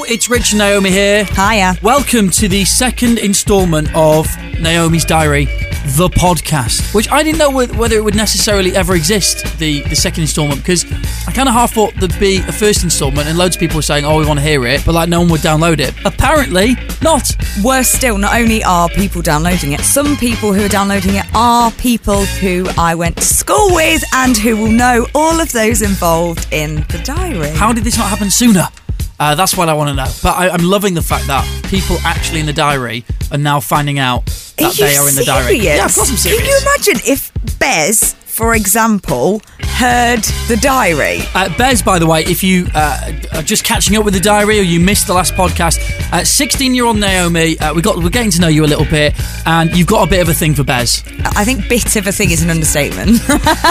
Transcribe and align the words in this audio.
Hello, 0.00 0.14
it's 0.14 0.30
Rich 0.30 0.52
and 0.52 0.58
Naomi 0.60 0.90
here. 0.90 1.24
Hiya. 1.26 1.74
Welcome 1.82 2.30
to 2.30 2.48
the 2.48 2.64
second 2.64 3.18
instalment 3.18 3.94
of 3.94 4.26
Naomi's 4.58 5.04
Diary, 5.04 5.44
the 5.44 6.08
podcast, 6.08 6.94
which 6.94 7.10
I 7.10 7.22
didn't 7.22 7.38
know 7.38 7.50
whether 7.50 7.96
it 7.96 8.02
would 8.02 8.14
necessarily 8.14 8.74
ever 8.74 8.94
exist, 8.94 9.58
the, 9.58 9.82
the 9.82 9.94
second 9.94 10.22
instalment, 10.22 10.62
because 10.62 10.90
I 11.28 11.32
kind 11.32 11.50
of 11.50 11.54
half 11.54 11.72
thought 11.72 11.92
there'd 11.96 12.18
be 12.18 12.38
a 12.38 12.50
first 12.52 12.82
instalment 12.82 13.28
and 13.28 13.36
loads 13.36 13.56
of 13.56 13.60
people 13.60 13.76
were 13.76 13.82
saying, 13.82 14.06
oh, 14.06 14.18
we 14.18 14.26
want 14.26 14.38
to 14.38 14.42
hear 14.42 14.64
it, 14.66 14.82
but 14.86 14.94
like 14.94 15.10
no 15.10 15.20
one 15.20 15.28
would 15.32 15.42
download 15.42 15.80
it. 15.80 15.92
Apparently, 16.06 16.76
not. 17.02 17.30
Worse 17.62 17.88
still, 17.88 18.16
not 18.16 18.34
only 18.34 18.64
are 18.64 18.88
people 18.88 19.20
downloading 19.20 19.72
it, 19.72 19.80
some 19.80 20.16
people 20.16 20.54
who 20.54 20.64
are 20.64 20.68
downloading 20.68 21.16
it 21.16 21.26
are 21.34 21.70
people 21.72 22.24
who 22.24 22.66
I 22.78 22.94
went 22.94 23.18
to 23.18 23.24
school 23.24 23.74
with 23.74 24.02
and 24.14 24.34
who 24.34 24.56
will 24.56 24.72
know 24.72 25.06
all 25.14 25.40
of 25.40 25.52
those 25.52 25.82
involved 25.82 26.46
in 26.52 26.76
the 26.88 27.02
diary. 27.04 27.50
How 27.50 27.74
did 27.74 27.84
this 27.84 27.98
not 27.98 28.08
happen 28.08 28.30
sooner? 28.30 28.66
Uh, 29.20 29.34
that's 29.34 29.54
what 29.54 29.68
I 29.68 29.74
want 29.74 29.90
to 29.90 29.94
know. 29.94 30.10
But 30.22 30.36
I, 30.36 30.48
I'm 30.48 30.64
loving 30.64 30.94
the 30.94 31.02
fact 31.02 31.26
that 31.26 31.44
people 31.68 31.98
actually 32.04 32.40
in 32.40 32.46
the 32.46 32.54
diary 32.54 33.04
are 33.30 33.36
now 33.36 33.60
finding 33.60 33.98
out 33.98 34.24
that 34.56 34.72
are 34.72 34.84
they 34.84 34.96
are 34.96 35.06
in 35.08 35.14
the 35.14 35.24
diary. 35.24 35.58
Yeah, 35.58 35.84
of 35.84 35.94
course 35.94 36.10
I'm 36.10 36.16
serious. 36.16 36.40
Can 36.40 36.48
you 36.48 36.58
imagine 36.62 37.12
if 37.12 37.30
Bez, 37.58 38.16
for 38.40 38.54
example, 38.54 39.42
heard 39.60 40.22
the 40.48 40.56
diary? 40.62 41.18
Uh, 41.34 41.54
Bez, 41.58 41.82
by 41.82 41.98
the 41.98 42.06
way, 42.06 42.22
if 42.22 42.42
you 42.42 42.66
uh, 42.74 43.12
are 43.34 43.42
just 43.42 43.64
catching 43.64 43.98
up 43.98 44.04
with 44.06 44.14
the 44.14 44.20
diary 44.20 44.58
or 44.58 44.62
you 44.62 44.80
missed 44.80 45.08
the 45.08 45.12
last 45.12 45.34
podcast, 45.34 45.76
16 46.24 46.74
year 46.74 46.86
old 46.86 46.96
Naomi, 46.96 47.58
uh, 47.58 47.74
we 47.74 47.82
got 47.82 47.98
we're 47.98 48.08
getting 48.08 48.30
to 48.30 48.40
know 48.40 48.48
you 48.48 48.64
a 48.64 48.66
little 48.66 48.86
bit, 48.86 49.12
and 49.44 49.76
you've 49.76 49.86
got 49.86 50.06
a 50.06 50.10
bit 50.10 50.22
of 50.22 50.30
a 50.30 50.32
thing 50.32 50.54
for 50.54 50.64
Bez. 50.64 51.04
I 51.36 51.44
think 51.44 51.68
bit 51.68 51.96
of 51.96 52.06
a 52.06 52.12
thing 52.12 52.30
is 52.30 52.42
an 52.42 52.48
understatement. 52.48 53.10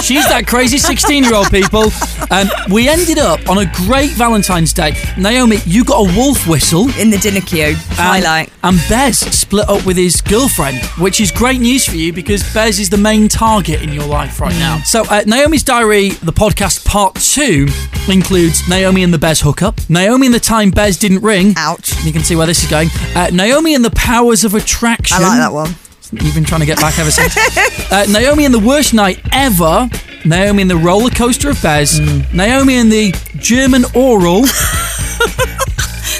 She's 0.03 0.27
that 0.29 0.43
crazy 0.45 0.77
16 0.77 1.23
year 1.23 1.33
old 1.33 1.49
people. 1.49 1.85
Um, 2.29 2.47
we 2.71 2.87
ended 2.87 3.17
up 3.17 3.49
on 3.49 3.57
a 3.57 3.65
great 3.87 4.11
Valentine's 4.11 4.71
Day. 4.71 4.93
Naomi, 5.17 5.57
you 5.65 5.83
got 5.83 5.97
a 5.97 6.15
wolf 6.15 6.45
whistle. 6.45 6.89
in 6.99 7.09
the 7.09 7.17
dinner 7.17 7.41
queue. 7.41 7.73
And, 7.73 7.97
Highlight. 7.97 8.51
And 8.61 8.77
Bez 8.87 9.17
split 9.17 9.67
up 9.67 9.83
with 9.83 9.97
his 9.97 10.21
girlfriend, 10.21 10.77
which 10.99 11.21
is 11.21 11.31
great 11.31 11.59
news 11.59 11.87
for 11.87 11.95
you 11.95 12.13
because 12.13 12.43
Bez 12.53 12.79
is 12.79 12.91
the 12.91 12.97
main 12.97 13.27
target 13.27 13.81
in 13.81 13.91
your 13.91 14.05
life 14.05 14.39
right 14.39 14.58
now. 14.59 14.79
So, 14.83 15.03
uh, 15.09 15.23
Naomi's 15.25 15.63
Diary, 15.63 16.09
the 16.09 16.31
podcast 16.33 16.85
part 16.85 17.15
two, 17.15 17.67
includes 18.11 18.67
Naomi 18.69 19.03
and 19.03 19.13
the 19.13 19.17
Bez 19.17 19.41
hookup, 19.41 19.79
Naomi 19.89 20.27
and 20.27 20.35
the 20.35 20.39
time 20.39 20.69
Bez 20.71 20.97
didn't 20.97 21.21
ring. 21.21 21.53
Ouch. 21.57 22.03
You 22.03 22.11
can 22.11 22.21
see 22.23 22.35
where 22.35 22.45
this 22.47 22.63
is 22.63 22.69
going. 22.69 22.89
Uh, 23.15 23.29
Naomi 23.33 23.73
and 23.75 23.83
the 23.83 23.91
powers 23.91 24.43
of 24.43 24.53
attraction. 24.55 25.17
I 25.17 25.27
like 25.27 25.39
that 25.39 25.53
one. 25.53 25.75
You've 26.11 26.33
been 26.33 26.43
trying 26.43 26.61
to 26.61 26.65
get 26.65 26.79
back 26.79 26.97
ever 26.99 27.11
since. 27.11 27.35
uh, 27.91 28.05
Naomi 28.09 28.45
and 28.45 28.53
the 28.53 28.59
worst 28.59 28.93
night 28.93 29.19
ever. 29.31 29.89
Naomi 30.25 30.63
and 30.63 30.69
the 30.71 30.75
roller 30.77 31.09
coaster 31.11 31.49
of 31.49 31.61
Bez. 31.61 31.99
Mm. 31.99 32.33
Naomi 32.33 32.75
and 32.77 32.91
the 32.91 33.13
German 33.37 33.83
oral. 33.95 34.43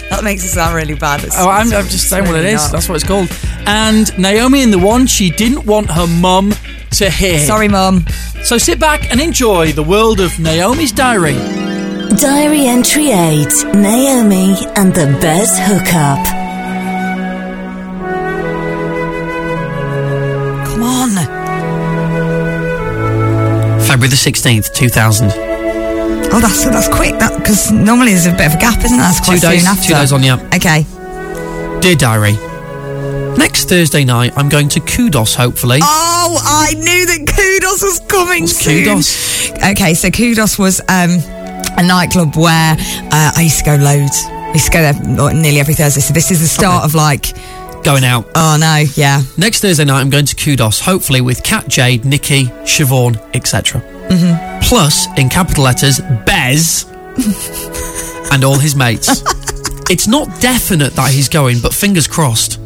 That 0.10 0.24
makes 0.24 0.44
it 0.44 0.50
sound 0.50 0.76
really 0.76 0.96
bad. 0.96 1.20
It's- 1.20 1.36
Oh, 1.38 1.48
I'm, 1.50 1.68
it's- 1.68 1.84
I'm 1.86 1.90
just 1.90 2.10
saying 2.10 2.26
what 2.26 2.36
it 2.36 2.46
is. 2.46 2.56
not. 2.64 2.72
That's 2.72 2.90
what 2.90 2.96
it's 2.96 3.04
called. 3.06 3.30
And 3.68 4.18
Naomi 4.18 4.64
and 4.64 4.74
the 4.74 4.80
one 4.80 5.06
she 5.06 5.30
didn't 5.30 5.66
want 5.66 5.92
her 5.92 6.08
mum 6.08 6.52
to 6.92 7.10
hear. 7.10 7.40
Sorry, 7.40 7.68
Mum. 7.68 8.06
So 8.44 8.58
sit 8.58 8.80
back 8.80 9.12
and 9.12 9.20
enjoy 9.22 9.72
the 9.74 9.84
world 9.84 10.20
of 10.20 10.38
Naomi's 10.40 10.92
diary. 10.92 11.36
Diary 12.20 12.66
entry 12.68 13.12
8 13.12 13.48
Naomi 13.76 14.56
and 14.76 14.94
the 14.94 15.18
Bez 15.22 15.58
hookup. 15.60 16.26
Come 20.68 20.84
on. 20.84 21.10
February 23.82 24.10
the 24.10 24.16
16th, 24.16 24.74
2000. 24.74 25.32
Oh, 26.32 26.40
that's 26.40 26.64
that's 26.66 26.88
quick. 26.88 27.18
That 27.20 27.36
because 27.38 27.72
normally 27.72 28.12
there's 28.14 28.28
a 28.28 28.32
bit 28.32 28.48
of 28.48 28.54
a 28.56 28.58
gap, 28.60 28.78
isn't 28.84 28.98
there? 28.98 29.08
That's 29.08 29.20
quite 29.20 29.42
Two 29.42 29.48
days, 29.48 29.62
soon 29.64 29.72
after. 29.72 29.88
two 29.88 29.94
days 29.96 30.12
on 30.14 30.22
the 30.22 30.30
app. 30.30 30.42
Okay. 30.54 30.86
Dear 31.82 31.96
diary. 31.96 32.34
Next 33.40 33.70
Thursday 33.70 34.04
night, 34.04 34.34
I'm 34.36 34.50
going 34.50 34.68
to 34.70 34.82
Kudos, 34.82 35.34
hopefully. 35.34 35.80
Oh, 35.82 36.38
I 36.44 36.74
knew 36.74 37.06
that 37.06 37.26
Kudos 37.26 37.82
was 37.82 38.00
coming 38.08 38.44
What's 38.44 38.58
soon. 38.58 38.84
Kudos? 38.84 39.52
Okay, 39.72 39.94
so 39.94 40.10
Kudos 40.12 40.60
was 40.60 40.82
um, 40.90 41.12
a 41.78 41.84
nightclub 41.88 42.36
where 42.36 42.76
uh, 42.78 43.32
I 43.36 43.42
used 43.44 43.60
to 43.60 43.64
go 43.66 43.76
loads. 43.76 44.22
I 44.28 44.52
used 44.54 44.66
to 44.66 44.72
go 44.72 44.82
there 44.82 45.34
nearly 45.34 45.60
every 45.62 45.74
Thursday. 45.74 46.02
So 46.02 46.14
this 46.14 46.32
is 46.32 46.42
the 46.42 46.48
start 46.48 46.84
Okay. 46.84 46.86
of 46.86 46.96
like, 46.96 47.84
Going 47.84 48.04
out. 48.04 48.26
oh 48.36 48.58
no, 48.60 48.84
yeah. 48.96 49.22
Next 49.38 49.62
Thursday 49.62 49.86
night, 49.86 50.02
I'm 50.02 50.10
going 50.10 50.26
to 50.26 50.36
Kudos, 50.36 50.82
hopefully 50.82 51.22
with 51.22 51.42
Cat 51.42 51.70
Jade, 51.70 52.04
Nikki, 52.04 52.46
Siobhan, 52.68 53.18
etc. 53.34 53.80
Mm-hmm. 54.10 54.60
Plus, 54.64 55.08
in 55.18 55.30
capital 55.30 55.64
letters, 55.64 56.02
Bez 56.26 56.86
and 58.34 58.44
all 58.44 58.58
his 58.60 58.76
mates. 58.76 59.24
it's 59.90 60.08
not 60.08 60.42
definite 60.42 60.94
that 60.96 61.12
he's 61.14 61.30
going, 61.30 61.62
but 61.62 61.74
fingers 61.74 62.06
crossed. 62.06 62.60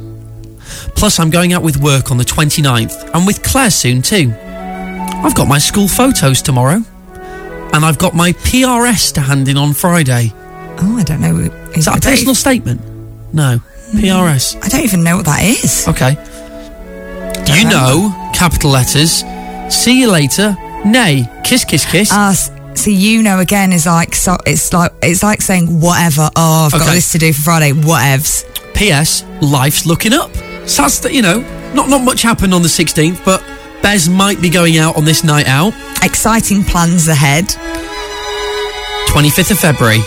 Plus, 0.95 1.19
I'm 1.19 1.29
going 1.29 1.53
out 1.53 1.63
with 1.63 1.77
work 1.77 2.11
on 2.11 2.17
the 2.17 2.23
29th 2.25 3.13
and 3.13 3.25
with 3.25 3.44
Claire 3.44 3.71
soon 3.71 4.01
too. 4.01 4.33
I've 4.39 5.35
got 5.35 5.47
my 5.47 5.57
school 5.59 5.88
photos 5.88 6.41
tomorrow. 6.41 6.81
And 7.73 7.83
I've 7.83 7.97
got 7.97 8.13
my 8.13 8.33
PRS 8.33 9.13
to 9.13 9.21
hand 9.21 9.47
in 9.47 9.57
on 9.57 9.73
Friday. 9.73 10.31
Oh, 10.79 10.97
I 10.99 11.03
don't 11.03 11.21
know. 11.21 11.38
Is 11.75 11.85
that 11.85 11.97
a 11.97 12.01
personal 12.01 12.35
statement? 12.35 12.81
No. 13.33 13.59
PRS. 13.94 14.63
I 14.63 14.67
don't 14.67 14.83
even 14.83 15.03
know 15.03 15.17
what 15.17 15.25
that 15.25 15.44
is. 15.44 15.88
Okay. 15.88 16.13
Do 17.45 17.53
You 17.59 17.67
know, 17.67 18.29
capital 18.33 18.69
letters. 18.71 19.23
See 19.69 20.00
you 20.01 20.11
later. 20.11 20.55
Nay. 20.85 21.27
Kiss, 21.44 21.65
kiss, 21.65 21.89
kiss. 21.89 22.09
Ah, 22.11 22.33
so 22.75 22.89
you 22.91 23.23
know 23.23 23.39
again 23.39 23.71
is 23.73 23.85
like 23.85 24.13
so 24.15 24.38
it's 24.45 24.71
like 24.73 24.91
it's 25.01 25.23
like 25.23 25.41
saying 25.41 25.79
whatever. 25.81 26.29
Oh, 26.35 26.65
I've 26.65 26.71
got 26.73 26.81
Okay. 26.83 26.94
this 26.95 27.11
to 27.13 27.17
do 27.17 27.33
for 27.33 27.41
Friday. 27.41 27.71
Whatevs. 27.71 28.45
P.S. 28.75 29.23
Life's 29.41 29.85
looking 29.85 30.13
up. 30.13 30.31
So 30.66 30.84
that's 30.84 31.00
the, 31.00 31.13
you 31.13 31.22
know, 31.22 31.40
not 31.74 31.90
not 31.90 32.03
much 32.03 32.22
happened 32.22 32.53
on 32.53 32.62
the 32.62 32.68
16th, 32.68 33.24
but 33.25 33.44
Bez 33.81 34.07
might 34.07 34.41
be 34.41 34.50
going 34.50 34.78
out 34.78 34.96
on 34.96 35.06
this 35.06 35.24
night 35.24 35.47
out. 35.47 35.74
Exciting 36.03 36.63
plans 36.63 37.07
ahead. 37.07 37.46
25th 39.07 39.51
of 39.51 39.59
February, 39.59 40.00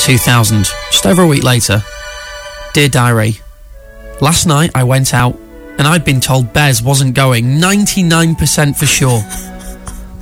2000. 0.00 0.64
Just 0.90 1.06
over 1.06 1.22
a 1.22 1.26
week 1.26 1.44
later. 1.44 1.82
Dear 2.74 2.88
Diary, 2.88 3.40
last 4.20 4.46
night 4.46 4.70
I 4.74 4.84
went 4.84 5.14
out 5.14 5.38
and 5.78 5.88
I'd 5.88 6.04
been 6.04 6.20
told 6.20 6.52
Bez 6.52 6.82
wasn't 6.82 7.14
going 7.14 7.58
99% 7.58 8.76
for 8.76 8.86
sure. 8.86 9.22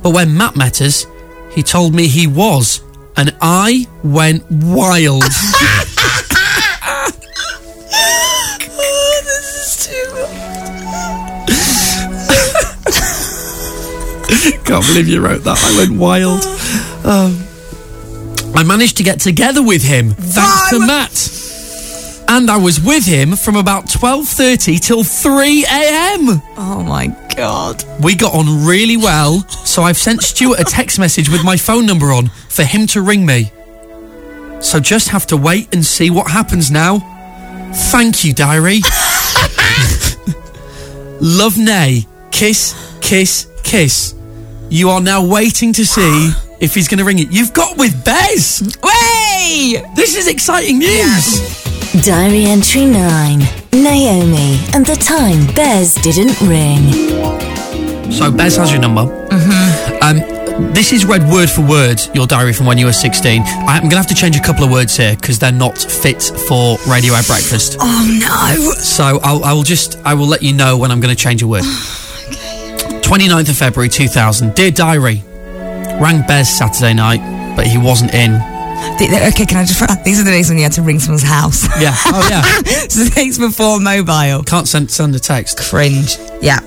But 0.01 0.11
when 0.11 0.37
Matt 0.37 0.55
met 0.55 0.81
us, 0.81 1.05
he 1.51 1.63
told 1.63 1.93
me 1.93 2.07
he 2.07 2.27
was, 2.27 2.81
and 3.17 3.35
I 3.41 3.87
went 4.03 4.45
wild. 4.49 5.23
Can't 14.65 14.85
believe 14.85 15.07
you 15.07 15.21
wrote 15.21 15.43
that. 15.43 15.57
I 15.57 15.77
went 15.77 15.99
wild. 15.99 16.43
Um, 17.05 17.43
I 18.55 18.63
managed 18.63 18.97
to 18.97 19.03
get 19.03 19.19
together 19.19 19.63
with 19.63 19.83
him 19.83 20.11
thanks 20.11 20.69
to 20.69 20.79
Matt. 20.79 22.29
And 22.29 22.51
I 22.51 22.57
was 22.57 22.79
with 22.79 23.05
him 23.05 23.35
from 23.35 23.55
about 23.55 23.85
12:30 23.87 24.79
till 24.79 25.03
3 25.03 25.65
a.m. 25.65 26.41
Oh 26.57 26.83
my 26.87 27.07
god. 27.35 27.83
We 28.03 28.15
got 28.15 28.35
on 28.35 28.65
really 28.65 28.97
well, 28.97 29.47
so 29.65 29.81
I've 29.81 29.97
sent 29.97 30.21
Stuart 30.21 30.59
a 30.59 30.63
text 30.63 30.99
message 30.99 31.29
with 31.29 31.43
my 31.43 31.57
phone 31.57 31.85
number 31.87 32.11
on 32.11 32.27
for 32.49 32.63
him 32.63 32.85
to 32.87 33.01
ring 33.01 33.25
me. 33.25 33.51
So 34.61 34.79
just 34.79 35.09
have 35.09 35.25
to 35.27 35.37
wait 35.37 35.73
and 35.73 35.83
see 35.83 36.09
what 36.11 36.29
happens 36.29 36.69
now. 36.69 36.99
Thank 37.91 38.23
you, 38.23 38.33
diary. 38.33 38.81
Love 41.21 41.57
Nay. 41.57 42.05
Kiss, 42.31 42.75
kiss, 43.01 43.47
kiss. 43.63 44.18
You 44.71 44.91
are 44.91 45.01
now 45.01 45.25
waiting 45.25 45.73
to 45.73 45.83
see 45.83 46.31
if 46.59 46.75
he's 46.75 46.87
going 46.87 46.99
to 46.99 47.03
ring 47.03 47.17
it. 47.17 47.31
You've 47.31 47.53
got 47.53 47.75
with 47.75 48.05
Bez. 48.05 48.77
Way! 48.83 49.83
This 49.95 50.15
is 50.15 50.27
exciting 50.27 50.77
news. 50.77 51.65
Diary 52.05 52.45
entry 52.45 52.85
9 52.85 53.39
Naomi 53.73 54.59
and 54.75 54.85
the 54.85 54.95
time 54.95 55.51
Bez 55.55 55.95
didn't 55.95 56.39
ring. 56.47 58.11
So 58.11 58.31
Bez 58.31 58.57
has 58.57 58.71
your 58.71 58.79
number. 58.79 59.05
Mm-hmm. 59.05 60.03
Um, 60.03 60.71
this 60.71 60.93
is 60.93 61.03
read 61.03 61.27
word 61.31 61.49
for 61.49 61.61
word 61.61 61.99
your 62.13 62.27
diary 62.27 62.53
from 62.53 62.67
when 62.67 62.77
you 62.77 62.85
were 62.85 62.93
16. 62.93 63.41
I'm 63.41 63.81
going 63.81 63.89
to 63.89 63.97
have 63.97 64.05
to 64.07 64.13
change 64.13 64.35
a 64.35 64.41
couple 64.41 64.63
of 64.63 64.69
words 64.69 64.95
here 64.95 65.15
because 65.15 65.39
they're 65.39 65.51
not 65.51 65.79
fit 65.79 66.21
for 66.21 66.77
radio 66.87 67.15
at 67.15 67.25
breakfast. 67.25 67.77
Oh 67.79 68.19
no. 68.19 68.73
So 68.73 69.19
I'll, 69.23 69.43
I'll 69.43 69.63
just 69.63 69.97
I 70.05 70.13
will 70.13 70.27
let 70.27 70.43
you 70.43 70.53
know 70.53 70.77
when 70.77 70.91
I'm 70.91 70.99
going 70.99 71.15
to 71.15 71.19
change 71.19 71.41
a 71.41 71.47
word. 71.47 71.63
29th 73.09 73.49
of 73.49 73.57
February 73.57 73.89
2000. 73.89 74.53
Dear 74.53 74.69
diary, 74.71 75.23
rang 75.99 76.21
Bez 76.27 76.47
Saturday 76.55 76.93
night, 76.93 77.55
but 77.55 77.65
he 77.65 77.77
wasn't 77.77 78.13
in. 78.13 78.33
The- 78.33 79.29
Okay, 79.33 79.45
can 79.45 79.57
I 79.57 79.65
just? 79.65 79.79
These 80.05 80.21
are 80.21 80.23
the 80.23 80.31
days 80.31 80.47
when 80.49 80.57
you 80.57 80.63
had 80.63 80.73
to 80.73 80.81
ring 80.83 80.99
someone's 80.99 81.23
house. 81.23 81.63
Yeah. 81.81 81.95
Oh 82.05 82.27
yeah. 82.29 82.41
so 82.87 83.03
the 83.05 83.11
days 83.15 83.39
before 83.39 83.79
mobile. 83.79 84.43
Can't 84.43 84.67
send 84.67 84.91
send 84.91 85.15
a 85.15 85.19
text. 85.19 85.57
Cringe. 85.57 86.17
Yeah. 86.41 86.59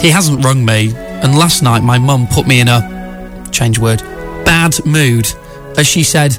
He 0.00 0.10
hasn't 0.10 0.44
rung 0.44 0.64
me, 0.64 0.92
and 0.94 1.38
last 1.38 1.62
night 1.62 1.82
my 1.82 1.98
mum 1.98 2.26
put 2.26 2.46
me 2.46 2.60
in 2.60 2.68
a 2.68 3.48
change 3.52 3.78
word 3.78 4.00
bad 4.44 4.84
mood, 4.84 5.26
as 5.78 5.86
she 5.86 6.02
said, 6.02 6.36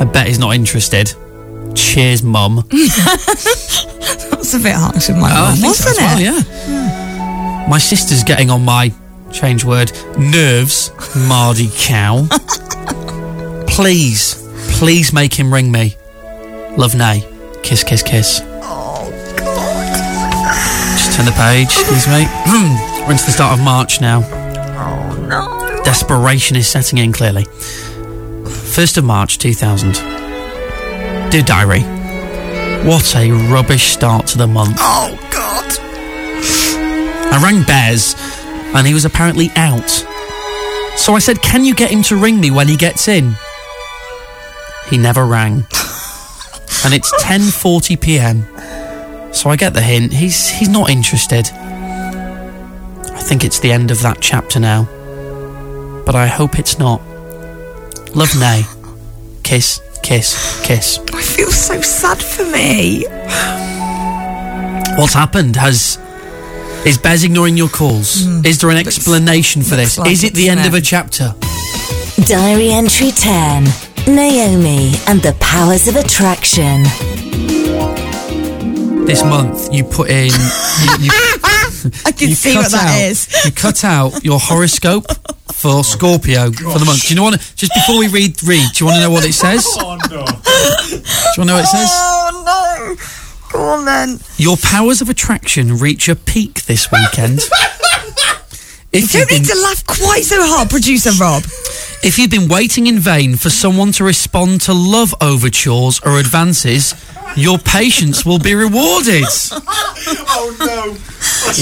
"I 0.00 0.04
bet 0.04 0.26
he's 0.28 0.38
not 0.38 0.54
interested." 0.54 1.12
Cheers, 1.74 2.22
mum. 2.22 2.64
That's 2.70 4.54
a 4.54 4.58
bit 4.58 4.74
harsh 4.74 5.08
of 5.10 5.16
my 5.18 5.30
Oh, 5.30 5.50
mum, 5.54 5.62
wasn't 5.62 5.90
as 5.90 5.98
it? 5.98 6.00
well, 6.00 6.20
yeah. 6.20 6.42
My 7.68 7.76
sister's 7.76 8.24
getting 8.24 8.48
on 8.48 8.64
my 8.64 8.94
change 9.30 9.62
word 9.62 9.92
nerves, 10.18 10.90
Mardy 11.14 11.68
cow. 11.76 12.26
please, 13.68 14.48
please 14.78 15.12
make 15.12 15.34
him 15.34 15.52
ring 15.52 15.70
me. 15.70 15.94
Love 16.78 16.94
Nay. 16.94 17.28
Kiss, 17.62 17.84
kiss, 17.84 18.02
kiss. 18.02 18.40
Oh, 18.62 19.10
God. 19.36 20.96
Just 20.96 21.14
turn 21.14 21.26
the 21.26 21.32
page, 21.32 21.66
excuse 21.66 22.06
me. 22.08 22.24
Hmm, 22.26 23.04
we're 23.04 23.12
into 23.12 23.26
the 23.26 23.32
start 23.32 23.58
of 23.58 23.62
March 23.62 24.00
now. 24.00 24.22
Oh, 24.22 25.26
no. 25.28 25.84
Desperation 25.84 26.56
is 26.56 26.66
setting 26.66 26.96
in 26.96 27.12
clearly. 27.12 27.44
1st 27.44 28.96
of 28.96 29.04
March 29.04 29.36
2000. 29.36 29.92
Dear 31.30 31.42
Diary, 31.42 31.82
what 32.88 33.14
a 33.14 33.30
rubbish 33.52 33.90
start 33.90 34.26
to 34.28 34.38
the 34.38 34.46
month. 34.46 34.78
Oh. 34.80 35.17
I 37.30 37.40
rang 37.42 37.62
Bez 37.64 38.14
and 38.74 38.86
he 38.86 38.94
was 38.94 39.04
apparently 39.04 39.50
out. 39.56 39.88
So 40.96 41.14
I 41.14 41.18
said, 41.20 41.42
Can 41.42 41.64
you 41.64 41.74
get 41.74 41.90
him 41.90 42.02
to 42.04 42.16
ring 42.16 42.40
me 42.40 42.50
when 42.50 42.68
he 42.68 42.76
gets 42.76 43.08
in? 43.08 43.34
He 44.90 44.98
never 44.98 45.24
rang. 45.24 45.52
and 46.84 46.94
it's 46.94 47.12
10:40 47.22 48.00
p.m. 48.00 48.44
So 49.32 49.50
I 49.50 49.56
get 49.56 49.74
the 49.74 49.82
hint. 49.82 50.12
He's 50.12 50.48
he's 50.48 50.68
not 50.68 50.90
interested. 50.90 51.48
I 51.52 53.20
think 53.20 53.44
it's 53.44 53.60
the 53.60 53.72
end 53.72 53.90
of 53.90 54.00
that 54.02 54.18
chapter 54.20 54.58
now. 54.58 54.84
But 56.06 56.14
I 56.16 56.26
hope 56.26 56.58
it's 56.58 56.78
not. 56.78 57.00
Love 58.14 58.34
Nay. 58.38 58.62
Kiss, 59.42 59.80
kiss, 60.02 60.62
kiss. 60.66 60.98
I 61.12 61.22
feel 61.22 61.50
so 61.50 61.80
sad 61.80 62.22
for 62.22 62.44
me. 62.44 63.04
What's 64.98 65.14
happened? 65.14 65.56
Has 65.56 65.98
is 66.84 66.98
Baz 66.98 67.24
ignoring 67.24 67.56
your 67.56 67.68
calls? 67.68 68.24
Hmm. 68.24 68.44
is 68.44 68.58
there 68.60 68.70
an 68.70 68.76
explanation 68.76 69.62
for 69.62 69.76
this? 69.76 69.98
like 69.98 70.10
is 70.10 70.24
it 70.24 70.34
the 70.34 70.48
it's 70.48 70.56
end 70.56 70.66
of 70.66 70.74
a 70.74 70.80
chapter? 70.80 71.34
Diary 72.26 72.70
entry 72.70 73.10
10. 73.10 73.64
Naomi 74.06 74.92
and 75.06 75.20
the 75.20 75.36
powers 75.40 75.86
of 75.88 75.96
attraction. 75.96 76.82
This 79.06 79.22
month 79.24 79.72
you 79.72 79.84
put 79.84 80.10
in 80.10 80.26
you, 80.26 80.90
you, 81.00 81.10
I 82.04 82.12
can 82.12 82.28
you 82.28 82.34
see 82.34 82.52
cut 82.52 82.64
what 82.64 82.70
that 82.72 82.94
out 82.94 83.10
is. 83.10 83.44
you 83.44 83.52
cut 83.52 83.84
out 83.84 84.24
your 84.24 84.38
horoscope 84.38 85.06
for 85.52 85.82
Scorpio 85.82 86.50
for 86.52 86.78
the 86.78 86.84
month. 86.84 87.02
Do 87.04 87.08
you 87.08 87.16
know 87.16 87.22
what? 87.24 87.40
Just 87.56 87.72
before 87.74 87.98
we 87.98 88.08
read, 88.08 88.42
read. 88.42 88.66
Do 88.74 88.84
you 88.84 88.86
want 88.86 88.96
to 88.96 89.02
know 89.02 89.10
what 89.10 89.24
it 89.24 89.32
says? 89.32 89.66
Oh 89.78 89.96
no. 89.96 90.06
Do 90.08 90.16
you 90.16 90.20
want 90.20 91.34
to 91.36 91.44
know 91.44 91.54
what 91.54 91.64
it 91.64 91.68
says? 91.68 91.88
Oh, 91.90 92.44
no. 92.44 93.27
Go 93.52 93.60
on, 93.60 93.84
then. 93.84 94.20
Your 94.36 94.56
powers 94.56 95.00
of 95.00 95.08
attraction 95.08 95.76
reach 95.78 96.08
a 96.08 96.16
peak 96.16 96.62
this 96.64 96.90
weekend. 96.92 97.40
If 98.90 99.12
You 99.12 99.20
don't 99.26 99.30
need 99.30 99.44
to 99.48 99.60
laugh 99.60 99.84
quite 99.84 100.24
so 100.24 100.36
hard, 100.40 100.70
producer 100.70 101.10
Rob. 101.20 101.42
if 102.02 102.16
you've 102.18 102.30
been 102.30 102.48
waiting 102.48 102.86
in 102.86 102.98
vain 102.98 103.36
for 103.36 103.50
someone 103.50 103.92
to 103.92 104.02
respond 104.02 104.62
to 104.62 104.72
love 104.72 105.14
overtures 105.20 106.00
or 106.06 106.18
advances, 106.18 106.94
your 107.36 107.58
patience 107.58 108.24
will 108.24 108.38
be 108.38 108.54
rewarded. 108.54 109.24
Oh 110.30 110.56
no. 110.58 110.96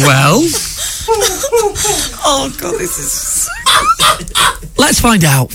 Well, 0.06 0.40
Oh, 2.28 2.54
God, 2.60 2.78
this 2.78 2.96
is... 2.96 3.48
let's 4.78 5.00
find 5.00 5.24
out. 5.24 5.52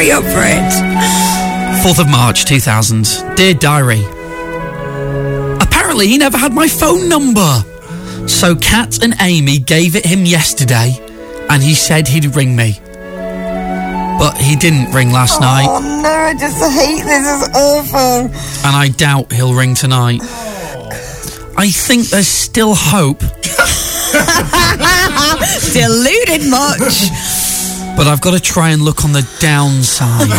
Hurry 0.00 0.12
up 0.12 0.24
for 0.24 0.42
it. 0.42 0.72
4th 1.84 2.00
of 2.00 2.08
March 2.08 2.46
2000. 2.46 3.36
Dear 3.36 3.52
Diary. 3.52 4.02
Apparently, 5.60 6.08
he 6.08 6.16
never 6.16 6.38
had 6.38 6.54
my 6.54 6.66
phone 6.68 7.06
number. 7.08 7.62
So 8.26 8.56
Kat 8.56 9.02
and 9.02 9.14
Amy 9.20 9.58
gave 9.58 9.96
it 9.96 10.06
him 10.06 10.24
yesterday 10.24 10.96
and 11.50 11.62
he 11.62 11.74
said 11.74 12.08
he'd 12.08 12.34
ring 12.34 12.56
me. 12.56 12.78
But 14.18 14.38
he 14.38 14.56
didn't 14.56 14.90
ring 14.92 15.10
last 15.10 15.36
oh, 15.38 15.44
night 15.44 15.66
Oh, 15.68 15.80
no, 16.02 16.08
I 16.08 16.32
just 16.34 16.56
hate 16.56 17.04
this. 17.04 17.26
It's 17.26 17.48
awful. 17.56 18.30
and 18.66 18.76
I 18.76 18.88
doubt 18.88 19.32
he'll 19.32 19.54
ring 19.54 19.74
tonight. 19.74 20.20
I 21.56 21.70
think 21.70 22.06
there's 22.06 22.26
still 22.26 22.74
hope, 22.74 23.20
Deluded 25.72 26.50
much. 26.50 27.39
But 28.00 28.06
I've 28.06 28.22
got 28.22 28.30
to 28.30 28.40
try 28.40 28.70
and 28.70 28.80
look 28.80 29.04
on 29.04 29.12
the 29.12 29.28
downside. 29.40 30.30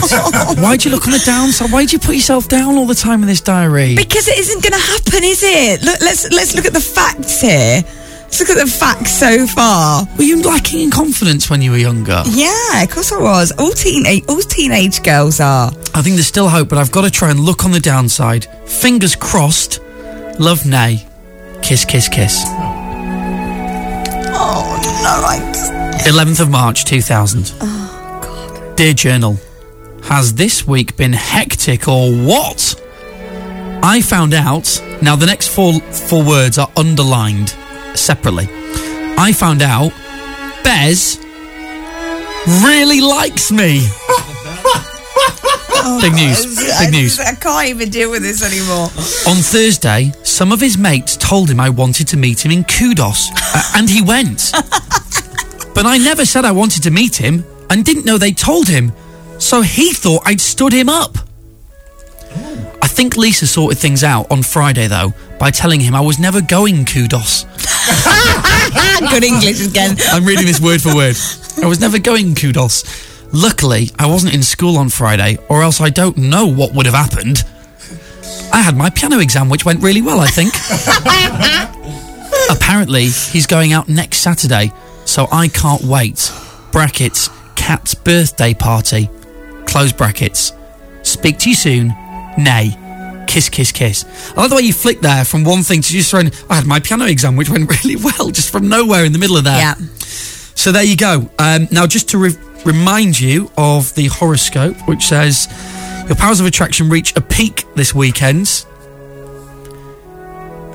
Why 0.57 0.77
do 0.77 0.89
you 0.89 0.95
look 0.95 1.05
on 1.05 1.13
the 1.13 1.21
downside? 1.23 1.71
Why 1.71 1.85
do 1.85 1.91
you 1.91 1.99
put 1.99 2.15
yourself 2.15 2.47
down 2.47 2.75
all 2.75 2.87
the 2.87 2.95
time 2.95 3.21
in 3.21 3.27
this 3.27 3.39
diary? 3.39 3.95
Because 3.95 4.27
it 4.27 4.39
isn't 4.39 4.63
going 4.63 4.73
to 4.73 4.79
happen, 4.79 5.23
is 5.23 5.43
it? 5.43 5.83
Look, 5.83 6.01
let's 6.01 6.27
let's 6.31 6.55
look 6.55 6.65
at 6.65 6.73
the 6.73 6.79
facts 6.79 7.39
here. 7.39 7.83
Let's 7.85 8.39
look 8.39 8.49
at 8.49 8.57
the 8.57 8.65
facts 8.65 9.11
so 9.11 9.45
far. 9.45 10.07
Were 10.17 10.23
you 10.23 10.41
lacking 10.41 10.79
in 10.79 10.89
confidence 10.89 11.51
when 11.51 11.61
you 11.61 11.69
were 11.69 11.77
younger? 11.77 12.23
Yeah, 12.31 12.81
of 12.81 12.89
course 12.89 13.11
I 13.11 13.21
was. 13.21 13.51
All 13.59 13.69
teenage 13.73 14.23
all 14.27 14.41
teenage 14.41 15.03
girls 15.03 15.39
are. 15.39 15.67
I 15.93 16.01
think 16.01 16.15
there's 16.15 16.25
still 16.25 16.49
hope, 16.49 16.67
but 16.67 16.79
I've 16.79 16.91
got 16.91 17.03
to 17.03 17.11
try 17.11 17.29
and 17.29 17.39
look 17.39 17.63
on 17.63 17.69
the 17.69 17.79
downside. 17.79 18.45
Fingers 18.65 19.15
crossed. 19.15 19.79
Love 20.39 20.65
Nay. 20.65 21.05
Kiss, 21.61 21.85
kiss, 21.85 22.09
kiss. 22.09 22.43
Oh 24.33 24.80
no, 25.03 25.09
I 25.09 26.01
11th 26.05 26.41
of 26.41 26.49
March 26.49 26.85
2000. 26.85 27.53
Oh, 27.61 28.19
God. 28.21 28.77
Dear 28.77 28.93
Journal, 28.93 29.37
has 30.03 30.33
this 30.33 30.67
week 30.67 30.95
been 30.95 31.13
hectic 31.13 31.87
or 31.87 32.11
what? 32.13 32.75
I 33.83 34.01
found 34.01 34.33
out. 34.33 34.81
Now, 35.01 35.15
the 35.15 35.25
next 35.25 35.47
four, 35.47 35.79
four 35.79 36.23
words 36.23 36.57
are 36.57 36.69
underlined 36.77 37.49
separately. 37.95 38.47
I 39.17 39.33
found 39.33 39.61
out 39.61 39.91
Bez 40.63 41.17
really 42.63 43.01
likes 43.01 43.51
me. 43.51 43.85
Big 46.01 46.13
news. 46.13 46.57
Big 46.79 46.91
news. 46.91 47.19
I 47.19 47.33
can't 47.35 47.67
even 47.69 47.89
deal 47.89 48.11
with 48.11 48.21
this 48.21 48.43
anymore. 48.43 48.85
On 49.27 49.41
Thursday, 49.41 50.11
some 50.23 50.51
of 50.51 50.61
his 50.61 50.77
mates 50.77 51.17
told 51.17 51.49
him 51.49 51.59
I 51.59 51.69
wanted 51.69 52.07
to 52.09 52.17
meet 52.17 52.45
him 52.45 52.51
in 52.51 52.63
Kudos, 52.63 53.29
uh, 53.31 53.71
and 53.75 53.89
he 53.89 54.01
went. 54.01 54.51
but 55.73 55.85
I 55.85 55.97
never 55.97 56.25
said 56.25 56.45
I 56.45 56.51
wanted 56.51 56.83
to 56.83 56.91
meet 56.91 57.15
him 57.15 57.43
and 57.69 57.85
didn't 57.85 58.05
know 58.05 58.17
they 58.17 58.31
told 58.31 58.67
him, 58.67 58.91
so 59.39 59.61
he 59.61 59.93
thought 59.93 60.23
I'd 60.25 60.41
stood 60.41 60.73
him 60.73 60.89
up. 60.89 61.17
I 62.81 62.87
think 62.87 63.17
Lisa 63.17 63.47
sorted 63.47 63.77
things 63.77 64.03
out 64.03 64.29
on 64.31 64.43
Friday, 64.43 64.87
though, 64.87 65.13
by 65.39 65.51
telling 65.51 65.79
him 65.79 65.95
I 65.95 66.01
was 66.01 66.19
never 66.19 66.41
going 66.41 66.85
Kudos. 66.85 67.45
Good 69.09 69.23
English 69.23 69.67
again. 69.67 69.97
I'm 70.11 70.25
reading 70.25 70.45
this 70.45 70.61
word 70.61 70.81
for 70.81 70.95
word. 70.95 71.15
I 71.61 71.67
was 71.67 71.79
never 71.79 71.99
going 71.99 72.35
kudos. 72.35 72.83
Luckily, 73.33 73.89
I 73.97 74.07
wasn't 74.07 74.33
in 74.33 74.43
school 74.43 74.77
on 74.77 74.89
Friday, 74.89 75.37
or 75.49 75.63
else 75.63 75.81
I 75.81 75.89
don't 75.89 76.17
know 76.17 76.45
what 76.45 76.73
would 76.73 76.85
have 76.85 76.95
happened. 76.95 77.43
I 78.53 78.61
had 78.61 78.75
my 78.75 78.89
piano 78.89 79.19
exam, 79.19 79.49
which 79.49 79.65
went 79.65 79.81
really 79.81 80.01
well, 80.01 80.19
I 80.19 80.27
think. 80.27 80.53
Apparently, 82.51 83.05
he's 83.05 83.47
going 83.47 83.73
out 83.73 83.89
next 83.89 84.17
Saturday, 84.17 84.71
so 85.11 85.27
I 85.29 85.49
can't 85.49 85.81
wait. 85.83 86.31
Brackets, 86.71 87.29
Cat's 87.55 87.93
birthday 87.93 88.53
party. 88.53 89.09
Close 89.65 89.91
brackets. 89.91 90.53
Speak 91.03 91.37
to 91.39 91.49
you 91.49 91.55
soon. 91.55 91.89
Nay. 92.37 92.77
Kiss, 93.27 93.49
kiss, 93.49 93.73
kiss. 93.73 94.05
I 94.31 94.41
like 94.41 94.49
the 94.49 94.55
way 94.55 94.61
you 94.61 94.71
flick 94.71 95.01
there 95.01 95.25
from 95.25 95.43
one 95.43 95.63
thing 95.63 95.81
to 95.81 95.91
just 95.91 96.11
throwing. 96.11 96.31
I 96.49 96.55
had 96.55 96.65
my 96.65 96.79
piano 96.79 97.05
exam, 97.05 97.35
which 97.35 97.49
went 97.49 97.69
really 97.83 97.97
well, 97.97 98.29
just 98.29 98.51
from 98.51 98.69
nowhere 98.69 99.03
in 99.03 99.11
the 99.11 99.19
middle 99.19 99.35
of 99.35 99.43
there. 99.43 99.57
Yeah. 99.57 99.73
So 100.55 100.71
there 100.71 100.83
you 100.83 100.95
go. 100.95 101.29
Um, 101.37 101.67
now, 101.71 101.85
just 101.87 102.07
to 102.09 102.17
re- 102.17 102.37
remind 102.65 103.19
you 103.19 103.51
of 103.57 103.93
the 103.95 104.07
horoscope, 104.07 104.77
which 104.87 105.03
says 105.03 105.47
your 106.07 106.15
powers 106.15 106.39
of 106.39 106.45
attraction 106.45 106.87
reach 106.87 107.17
a 107.17 107.21
peak 107.21 107.65
this 107.75 107.93
weekend, 107.93 108.65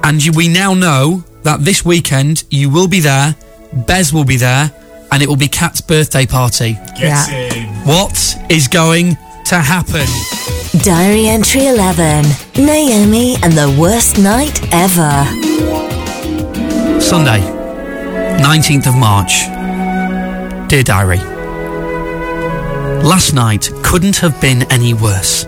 and 0.05 0.23
you, 0.23 0.33
we 0.33 0.47
now 0.49 0.75
know 0.75 1.25
that 1.43 1.61
this 1.61 1.87
weekend 1.87 2.45
you 2.51 2.69
will 2.69 2.89
be 2.89 3.01
there, 3.01 3.35
Bez 3.77 4.13
will 4.13 4.25
be 4.25 4.37
there, 4.37 4.71
and 5.13 5.23
it 5.23 5.29
will 5.29 5.37
be 5.37 5.49
Kat's 5.49 5.81
birthday 5.81 6.27
party. 6.27 6.79
Get 6.99 7.01
Yeah. 7.01 7.29
in. 7.31 7.67
What 7.85 8.37
is 8.49 8.69
going 8.69 9.17
to 9.47 9.57
happen? 9.59 10.07
Diary 10.83 11.27
entry 11.29 11.67
11. 11.67 12.25
Naomi 12.57 13.37
and 13.43 13.53
the 13.53 13.71
worst 13.79 14.19
night 14.19 14.61
ever. 14.73 15.25
Sunday, 17.01 17.41
19th 18.41 18.87
of 18.87 18.95
March. 18.97 19.45
Dear 20.69 20.83
Diary, 20.83 21.21
Last 23.03 23.35
night 23.35 23.71
couldn't 23.85 24.17
have 24.17 24.41
been 24.41 24.63
any 24.73 24.93
worse. 24.93 25.47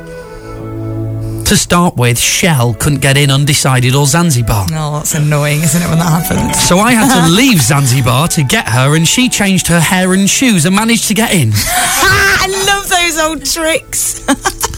To 1.49 1.57
start 1.57 1.97
with, 1.97 2.19
Shell 2.19 2.75
couldn't 2.75 3.00
get 3.00 3.17
in 3.17 3.31
undecided 3.31 3.95
or 3.95 4.05
Zanzibar. 4.05 4.67
Oh, 4.71 4.99
that's 4.99 5.14
annoying, 5.14 5.62
isn't 5.62 5.81
it, 5.81 5.88
when 5.88 5.99
that 5.99 6.23
happens? 6.26 6.61
So 6.61 6.78
I 6.78 6.93
had 6.93 7.26
to 7.26 7.33
leave 7.35 7.62
Zanzibar 7.62 8.28
to 8.28 8.43
get 8.43 8.69
her, 8.69 8.95
and 8.95 9.09
she 9.09 9.31
changed 9.31 9.67
her 9.69 9.81
hair 9.81 10.12
and 10.12 10.28
shoes 10.28 10.67
and 10.67 10.76
managed 10.76 11.09
to 11.09 11.14
get 11.14 11.33
in. 11.33 11.52
I 11.55 12.47
love 12.67 12.88
those 12.90 13.19
old 13.19 13.45
tricks. 13.45 14.25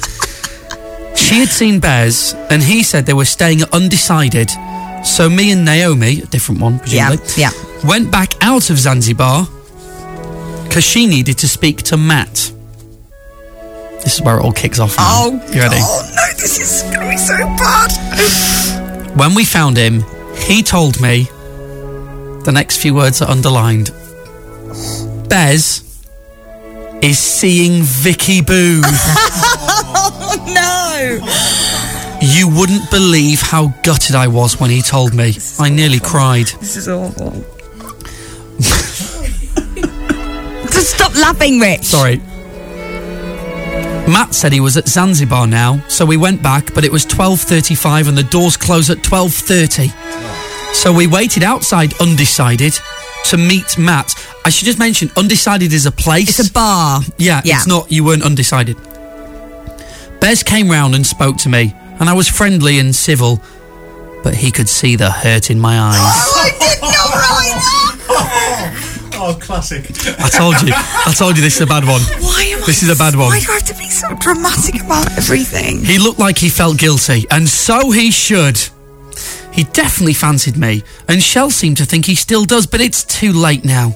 She 1.17 1.39
had 1.39 1.49
seen 1.49 1.79
Bez, 1.79 2.35
and 2.50 2.61
he 2.61 2.83
said 2.83 3.07
they 3.07 3.12
were 3.12 3.25
staying 3.25 3.61
at 3.61 3.73
undecided. 3.73 4.50
So 5.05 5.31
me 5.31 5.53
and 5.53 5.65
Naomi, 5.65 6.23
a 6.23 6.27
different 6.27 6.61
one, 6.61 6.81
presumably, 6.81 7.19
Yeah, 7.37 7.50
went 7.85 8.11
back 8.11 8.33
out 8.41 8.69
of 8.71 8.79
Zanzibar 8.81 9.47
because 10.65 10.83
she 10.83 11.07
needed 11.07 11.39
to 11.39 11.49
speak 11.49 11.83
to 11.85 11.97
Matt. 11.97 12.53
This 14.03 14.15
is 14.15 14.23
where 14.23 14.39
it 14.39 14.43
all 14.43 14.50
kicks 14.53 14.81
off. 14.81 14.97
Now. 14.97 15.05
Oh, 15.07 15.31
you 15.53 15.61
ready? 15.61 15.77
Oh, 15.79 16.03
no, 16.17 16.20
this 16.40 16.59
is 16.59 16.82
going 16.85 17.00
to 17.04 17.09
be 17.09 17.16
so 17.18 17.37
bad. 17.37 19.16
When 19.16 19.35
we 19.35 19.44
found 19.44 19.76
him, 19.76 20.02
he 20.37 20.62
told 20.62 21.00
me 21.00 21.25
the 22.44 22.50
next 22.52 22.78
few 22.78 22.94
words 22.94 23.20
are 23.20 23.28
underlined. 23.28 23.90
Bez 25.28 25.85
is 27.02 27.18
seeing 27.18 27.82
Vicky 27.82 28.40
Boo. 28.40 28.80
no. 30.47 31.18
you 32.20 32.49
wouldn't 32.49 32.90
believe 32.90 33.42
how 33.42 33.68
gutted 33.82 34.14
I 34.14 34.28
was 34.28 34.59
when 34.59 34.70
he 34.70 34.80
told 34.80 35.12
me. 35.14 35.35
I 35.59 35.68
nearly 35.68 36.00
cried. 36.00 36.47
This 36.61 36.76
is 36.76 36.88
awful. 36.88 37.32
Just 40.73 40.94
stop 40.94 41.14
laughing, 41.16 41.61
Rich. 41.61 41.85
Sorry. 41.85 42.20
Matt 44.11 44.35
said 44.35 44.52
he 44.52 44.61
was 44.61 44.76
at 44.76 44.88
Zanzibar 44.88 45.47
now, 45.47 45.83
so 45.88 46.05
we 46.05 46.17
went 46.17 46.43
back, 46.43 46.75
but 46.75 46.85
it 46.85 46.90
was 46.93 47.05
12:35 47.07 48.09
and 48.09 48.19
the 48.19 48.25
doors 48.25 48.57
close 48.57 48.90
at 48.90 49.02
12:30. 49.02 49.93
So 50.75 50.93
we 50.93 51.07
waited 51.07 51.43
outside 51.45 51.95
undecided 52.00 52.79
to 53.26 53.37
meet 53.37 53.79
Matt. 53.79 54.14
I 54.45 54.50
should 54.50 54.67
just 54.67 54.79
mention 54.79 55.11
undecided 55.17 55.73
is 55.73 55.87
a 55.87 55.93
place. 55.93 56.38
It's 56.40 56.49
a 56.49 56.52
bar. 56.52 57.02
Yeah, 57.19 57.40
Yeah. 57.45 57.57
it's 57.59 57.67
not, 57.67 57.90
you 57.93 58.02
weren't 58.05 58.25
undecided. 58.25 58.76
Bez 60.21 60.43
came 60.43 60.69
round 60.71 60.95
and 60.95 61.07
spoke 61.07 61.37
to 61.38 61.49
me, 61.49 61.75
and 62.00 62.09
I 62.11 62.12
was 62.12 62.29
friendly 62.29 62.79
and 62.79 62.95
civil, 62.95 63.40
but 64.25 64.35
he 64.35 64.50
could 64.50 64.69
see 64.69 64.97
the 64.97 65.11
hurt 65.11 65.50
in 65.50 65.61
my 65.61 65.79
eyes. 65.81 65.97
Oh, 65.99 66.43
I 66.45 66.50
did 66.59 66.83
not 66.83 67.11
write 67.14 68.89
Oh, 69.23 69.37
classic. 69.39 69.85
I 70.19 70.31
told 70.31 70.55
you, 70.62 70.73
I 70.75 71.12
told 71.15 71.37
you 71.37 71.43
this 71.43 71.57
is 71.57 71.61
a 71.61 71.67
bad 71.67 71.85
one. 71.85 72.00
Why 72.23 72.43
am 72.53 72.61
This 72.65 72.83
I, 72.83 72.87
is 72.87 72.97
a 72.97 72.99
bad 72.99 73.15
one. 73.15 73.29
Why 73.29 73.41
do 73.41 73.50
I 73.50 73.55
have 73.57 73.65
to 73.65 73.75
be 73.75 73.91
so 73.91 74.15
dramatic 74.17 74.83
about 74.83 75.12
everything? 75.19 75.85
He 75.85 75.99
looked 75.99 76.19
like 76.19 76.39
he 76.39 76.49
felt 76.49 76.79
guilty, 76.79 77.27
and 77.31 77.47
so 77.47 77.91
he 77.91 78.11
should. 78.11 78.59
He 79.53 79.65
definitely 79.65 80.15
fancied 80.15 80.57
me, 80.57 80.83
and 81.07 81.23
Shell 81.23 81.50
seemed 81.50 81.77
to 81.79 81.85
think 81.85 82.07
he 82.07 82.15
still 82.15 82.45
does, 82.47 82.67
but 82.67 82.81
it's 82.81 83.05
too 83.05 83.33
late 83.35 83.62
now. 83.62 83.93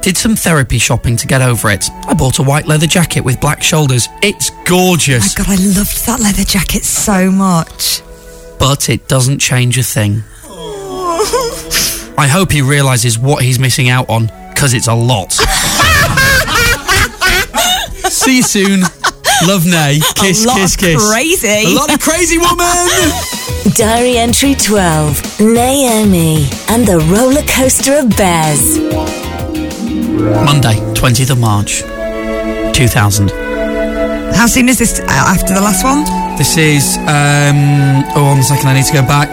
Did 0.00 0.16
some 0.16 0.34
therapy 0.34 0.78
shopping 0.78 1.16
to 1.18 1.26
get 1.28 1.40
over 1.40 1.70
it. 1.70 1.88
I 2.08 2.14
bought 2.14 2.40
a 2.40 2.42
white 2.42 2.66
leather 2.66 2.88
jacket 2.88 3.20
with 3.20 3.40
black 3.40 3.62
shoulders. 3.62 4.08
It's 4.20 4.50
Oh 4.68 4.96
my 5.38 5.44
God, 5.44 5.60
I 5.60 5.64
loved 5.78 6.06
that 6.06 6.18
leather 6.20 6.44
jacket 6.44 6.84
so 6.84 7.30
much. 7.30 8.02
but 8.58 8.88
it 8.90 9.06
doesn't 9.06 9.38
change 9.38 9.78
a 9.78 9.82
thing. 9.84 10.22
Oh. 10.44 11.58
I 12.18 12.28
hope 12.28 12.52
he 12.52 12.62
realises 12.62 13.18
what 13.18 13.42
he's 13.42 13.58
missing 13.58 13.88
out 13.88 14.08
on, 14.08 14.26
because 14.50 14.74
it's 14.74 14.88
a 14.88 14.94
lot. 14.94 15.32
See 18.12 18.36
you 18.36 18.42
soon. 18.42 18.82
Love 19.44 19.66
Nay. 19.66 19.98
Kiss, 20.14 20.44
a 20.44 20.48
lot 20.48 20.56
kiss, 20.58 20.74
of 20.74 20.80
kiss. 20.80 21.10
crazy. 21.10 21.48
A 21.48 21.74
lot 21.74 21.92
of 21.92 22.00
crazy 22.00 22.38
woman! 22.38 22.66
Diary 23.74 24.18
entry 24.18 24.54
12. 24.54 25.40
Naomi 25.40 26.46
and 26.68 26.86
the 26.86 26.98
roller 27.10 27.42
coaster 27.48 27.98
of 27.98 28.10
Bez. 28.16 28.78
Monday, 30.44 30.74
20th 30.94 31.30
of 31.30 31.38
March, 31.40 31.82
2000. 32.76 33.30
How 34.34 34.46
soon 34.46 34.68
is 34.68 34.78
this 34.78 35.00
uh, 35.00 35.04
after 35.08 35.54
the 35.54 35.60
last 35.60 35.82
one? 35.84 36.04
This 36.36 36.56
is, 36.56 36.96
um, 36.98 38.04
oh, 38.14 38.24
one 38.34 38.42
second, 38.42 38.68
I 38.68 38.74
need 38.74 38.84
to 38.86 38.92
go 38.92 39.02
back. 39.02 39.30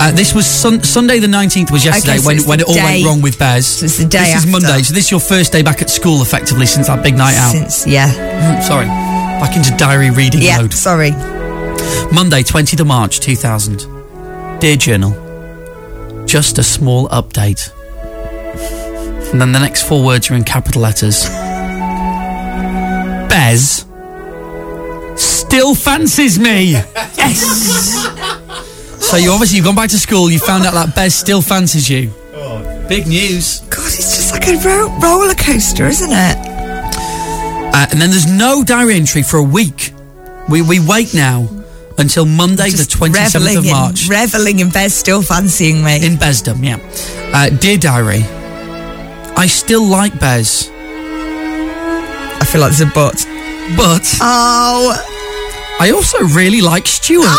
Uh, 0.00 0.12
this 0.12 0.32
was 0.34 0.46
sun- 0.46 0.82
Sunday 0.82 1.18
the 1.18 1.26
19th 1.26 1.70
was 1.70 1.84
yesterday 1.84 2.12
Okay, 2.14 2.20
so 2.20 2.26
when, 2.26 2.38
when 2.44 2.60
it 2.60 2.66
all 2.66 2.74
day- 2.74 2.82
went 2.84 3.04
wrong 3.04 3.20
with 3.22 3.38
Bez. 3.38 3.66
So 3.66 3.84
it's 3.86 3.98
the 3.98 4.04
day 4.06 4.32
This 4.32 4.44
is. 4.44 4.50
Monday, 4.50 4.82
so 4.82 4.94
this 4.94 5.04
is 5.06 5.10
your 5.10 5.20
first 5.20 5.52
day 5.52 5.62
back 5.62 5.82
at 5.82 5.90
school 5.90 6.22
effectively 6.22 6.66
since 6.66 6.86
that 6.86 7.02
big 7.02 7.16
night 7.16 7.36
out. 7.36 7.52
Since, 7.52 7.86
yeah. 7.86 8.60
Sorry. 8.60 8.86
Back 8.86 9.56
into 9.56 9.76
diary 9.76 10.10
reading 10.10 10.40
Yeah, 10.42 10.58
mode. 10.58 10.72
sorry. 10.72 11.10
Monday, 12.12 12.42
20th 12.42 12.80
of 12.80 12.86
March, 12.86 13.20
2000. 13.20 13.86
Dear 14.60 14.76
Journal, 14.76 16.24
just 16.26 16.58
a 16.58 16.62
small 16.62 17.08
update. 17.08 17.70
And 19.32 19.40
then 19.40 19.52
the 19.52 19.58
next 19.60 19.82
four 19.82 20.02
words 20.04 20.30
are 20.30 20.34
in 20.34 20.44
capital 20.44 20.82
letters. 20.82 21.26
Bez 23.28 23.84
still 25.16 25.74
fancies 25.74 26.38
me. 26.38 26.72
Yes. 27.16 28.06
so 29.08 29.16
you 29.16 29.30
obviously 29.32 29.56
you've 29.56 29.64
gone 29.66 29.74
back 29.74 29.90
to 29.90 29.98
school. 29.98 30.30
You 30.30 30.38
found 30.38 30.64
out 30.66 30.74
that 30.74 30.94
Bez 30.94 31.14
still 31.14 31.40
fancies 31.42 31.88
you. 31.88 32.12
Big 32.88 33.06
news. 33.06 33.60
God, 33.68 33.84
it's 33.86 34.16
just 34.16 34.32
like 34.32 34.46
a 34.48 34.56
ro- 34.66 34.88
roller 35.00 35.34
coaster, 35.34 35.86
isn't 35.86 36.10
it? 36.10 36.36
Uh, 37.74 37.86
and 37.90 38.00
then 38.00 38.08
there's 38.10 38.26
no 38.26 38.64
diary 38.64 38.94
entry 38.94 39.22
for 39.22 39.36
a 39.36 39.42
week. 39.42 39.92
We 40.48 40.62
we 40.62 40.80
wait 40.80 41.12
now 41.14 41.48
until 41.98 42.24
Monday, 42.24 42.70
the 42.70 42.76
Just 42.78 42.90
27th 42.92 43.34
reveling 43.34 43.56
of 43.58 43.64
in- 43.66 43.70
March. 43.72 44.08
reveling 44.08 44.60
in 44.60 44.70
bed, 44.70 44.90
still 44.90 45.20
fancying 45.20 45.84
me. 45.84 45.96
in 46.06 46.14
Besdom, 46.16 46.64
yeah. 46.64 46.78
Uh, 47.34 47.50
dear 47.50 47.76
diary, 47.76 48.22
I 49.36 49.46
still 49.48 49.84
like 49.86 50.18
Bez, 50.18 50.70
I 52.40 52.44
feel 52.50 52.60
like 52.62 52.70
there's 52.74 52.80
a 52.88 52.92
but. 52.94 53.16
but 53.76 54.16
Oh, 54.22 54.96
I 55.80 55.90
also 55.90 56.20
really 56.34 56.60
like 56.62 56.86
Stuart. 56.86 57.36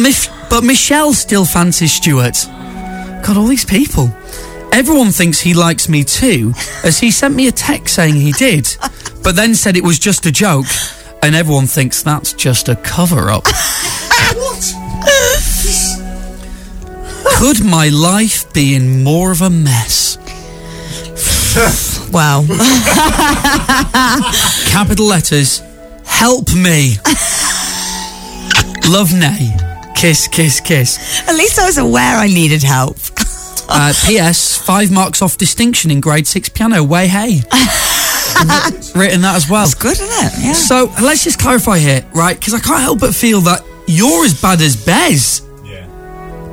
Mich- 0.00 0.30
but 0.48 0.64
Michelle 0.64 1.12
still 1.12 1.44
fancies 1.44 1.92
Stuart. 1.92 2.46
God, 3.22 3.36
all 3.36 3.46
these 3.46 3.64
people. 3.64 4.12
Everyone 4.72 5.10
thinks 5.12 5.40
he 5.40 5.52
likes 5.52 5.88
me 5.88 6.04
too, 6.04 6.54
as 6.84 6.98
he 6.98 7.10
sent 7.10 7.34
me 7.34 7.48
a 7.48 7.52
text 7.52 7.94
saying 7.94 8.14
he 8.14 8.32
did, 8.32 8.76
but 9.22 9.36
then 9.36 9.54
said 9.54 9.76
it 9.76 9.84
was 9.84 9.98
just 9.98 10.26
a 10.26 10.32
joke, 10.32 10.66
and 11.22 11.34
everyone 11.34 11.66
thinks 11.66 12.02
that's 12.02 12.32
just 12.32 12.68
a 12.68 12.76
cover 12.76 13.30
up. 13.30 13.44
what? 13.44 14.74
Could 17.36 17.64
my 17.64 17.88
life 17.88 18.52
be 18.52 18.74
in 18.74 19.02
more 19.02 19.32
of 19.32 19.42
a 19.42 19.50
mess? 19.50 20.16
wow. 22.12 22.42
Capital 24.70 25.06
letters, 25.06 25.62
help 26.04 26.52
me. 26.54 26.94
Love 28.88 29.12
Nay. 29.12 29.69
Kiss, 30.00 30.28
kiss, 30.28 30.60
kiss. 30.60 31.28
At 31.28 31.34
least 31.34 31.58
I 31.58 31.66
was 31.66 31.76
aware 31.76 32.16
I 32.16 32.26
needed 32.26 32.62
help. 32.62 32.96
Uh, 33.68 33.92
P.S. 34.06 34.56
Five 34.56 34.90
marks 34.90 35.20
off 35.20 35.36
distinction 35.36 35.90
in 35.90 36.00
grade 36.00 36.26
six 36.26 36.48
piano. 36.48 36.82
Way 36.82 37.06
hey. 37.06 37.42
Written 38.96 39.20
that 39.20 39.34
as 39.36 39.50
well. 39.50 39.64
It's 39.64 39.74
good, 39.74 40.00
isn't 40.00 40.06
it? 40.08 40.32
Yeah. 40.42 40.52
So 40.54 40.90
let's 41.02 41.22
just 41.22 41.38
clarify 41.38 41.78
here, 41.78 42.02
right? 42.14 42.38
Because 42.38 42.54
I 42.54 42.60
can't 42.60 42.80
help 42.80 43.00
but 43.00 43.14
feel 43.14 43.42
that 43.42 43.62
you're 43.86 44.24
as 44.24 44.40
bad 44.40 44.62
as 44.62 44.74
Bez. 44.82 45.46
Yeah. 45.66 45.86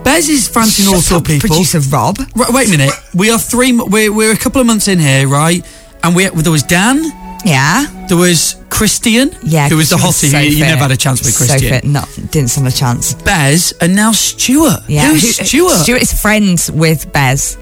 Bez 0.04 0.28
is 0.28 0.50
fancying 0.50 0.90
all 0.90 0.96
Shut 0.96 1.04
sorts 1.04 1.22
of 1.22 1.34
people. 1.34 1.48
Producer 1.48 1.80
Rob. 1.80 2.20
Right, 2.36 2.52
wait 2.52 2.68
a 2.68 2.72
minute. 2.72 2.92
We 3.16 3.32
are 3.32 3.40
three. 3.40 3.72
We're, 3.72 4.14
we're 4.14 4.34
a 4.34 4.38
couple 4.38 4.60
of 4.60 4.68
months 4.68 4.90
in 4.90 5.00
here, 5.00 5.26
right? 5.26 5.66
And 6.04 6.18
we 6.18 6.28
there 6.28 6.52
was 6.52 6.64
Dan. 6.64 7.02
Yeah. 7.48 7.86
There 8.08 8.18
was 8.18 8.56
Christian. 8.70 9.32
Yeah. 9.44 9.70
Who 9.70 9.78
was 9.78 9.90
the 9.90 9.98
she 9.98 10.04
hottie? 10.04 10.32
so 10.32 10.38
who 10.38 10.44
you 10.46 10.60
never 10.66 10.82
had 10.82 10.92
a 10.92 10.98
chance 10.98 11.22
with 11.24 11.36
Christian. 11.36 11.60
So 11.60 11.70
fit. 11.70 11.84
Not, 11.86 12.10
didn't 12.32 12.50
stand 12.50 12.68
a 12.68 12.72
chance. 12.72 13.14
Bez, 13.14 13.74
and 13.82 13.96
now 13.96 14.12
Stuart. 14.12 14.82
Yeah. 14.88 15.10
Who's 15.12 15.38
Who- 15.38 15.46
Stuart? 15.46 15.84
Stuart's 15.84 16.22
friends 16.22 16.70
with 16.72 17.12
Bez. 17.14 17.58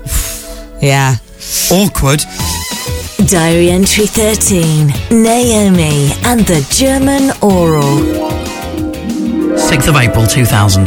Yeah. 0.81 1.15
Awkward. 1.71 2.21
Diary 3.27 3.69
entry 3.69 4.05
13. 4.07 4.87
Naomi 5.23 6.11
and 6.25 6.41
the 6.41 6.65
German 6.71 7.31
oral. 7.41 8.01
6th 9.57 9.87
of 9.87 9.95
April 9.95 10.27
2000. 10.27 10.85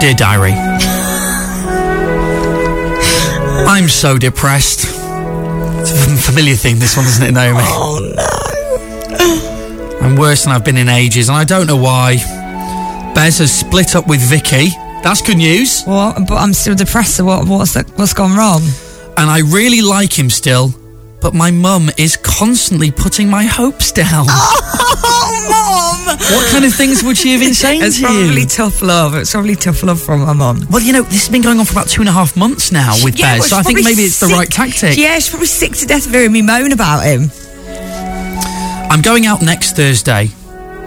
Dear 0.00 0.14
Diary. 0.14 0.52
I'm 3.68 3.88
so 3.88 4.16
depressed. 4.18 4.86
It's 5.88 6.26
a 6.26 6.32
familiar 6.32 6.56
theme, 6.56 6.80
this 6.80 6.96
one, 6.96 7.06
isn't 7.06 7.24
it, 7.24 7.30
Naomi? 7.32 7.60
Oh 7.62 8.00
no. 10.00 10.06
I'm 10.06 10.16
worse 10.16 10.42
than 10.44 10.52
I've 10.52 10.64
been 10.64 10.76
in 10.76 10.88
ages, 10.88 11.28
and 11.28 11.38
I 11.38 11.44
don't 11.44 11.68
know 11.68 11.76
why. 11.76 12.16
Bez 13.14 13.38
has 13.38 13.52
split 13.56 13.94
up 13.94 14.08
with 14.08 14.20
Vicky. 14.20 14.70
That's 15.04 15.22
good 15.22 15.36
news. 15.36 15.84
Well, 15.86 16.12
but 16.26 16.34
I'm 16.38 16.52
still 16.54 16.74
depressed. 16.74 17.16
So 17.16 17.24
what? 17.26 17.46
What's 17.46 17.74
that, 17.74 17.88
what's 17.96 18.14
gone 18.14 18.36
wrong? 18.36 18.62
And 19.16 19.30
I 19.30 19.38
really 19.38 19.80
like 19.80 20.12
him 20.18 20.28
still, 20.28 20.74
but 21.20 21.34
my 21.34 21.52
mum 21.52 21.88
is 21.96 22.16
constantly 22.16 22.90
putting 22.90 23.30
my 23.30 23.44
hopes 23.44 23.92
down. 23.92 24.26
Oh! 24.28 24.65
What 26.06 26.50
kind 26.52 26.64
of 26.64 26.72
things 26.74 27.02
would 27.02 27.16
she 27.16 27.32
have 27.32 27.40
been 27.40 27.54
saying 27.66 27.82
It's 27.82 27.96
to 27.98 28.06
probably 28.06 28.42
you? 28.42 28.46
tough 28.46 28.80
love. 28.82 29.14
It's 29.14 29.32
probably 29.32 29.56
tough 29.56 29.82
love 29.82 30.00
from 30.00 30.20
my 30.20 30.32
mum. 30.32 30.66
Well, 30.70 30.82
you 30.82 30.92
know, 30.92 31.02
this 31.02 31.26
has 31.26 31.28
been 31.28 31.42
going 31.42 31.58
on 31.58 31.64
for 31.66 31.72
about 31.72 31.88
two 31.88 32.00
and 32.02 32.08
a 32.08 32.12
half 32.12 32.36
months 32.36 32.70
now 32.72 32.94
with 33.02 33.18
Yeah, 33.18 33.34
Bez, 33.34 33.40
well, 33.40 33.48
so 33.48 33.56
I 33.56 33.62
think 33.62 33.78
probably 33.78 33.92
maybe 33.92 34.02
it's 34.06 34.20
the 34.20 34.26
right 34.28 34.50
tactic. 34.50 34.96
Yeah, 34.96 35.14
she's 35.14 35.28
probably 35.30 35.46
sick 35.46 35.72
to 35.74 35.86
death 35.86 36.06
of 36.06 36.12
hearing 36.12 36.32
me 36.32 36.42
moan 36.42 36.72
about 36.72 37.04
him. 37.04 37.30
I'm 38.90 39.02
going 39.02 39.26
out 39.26 39.42
next 39.42 39.76
Thursday, 39.76 40.28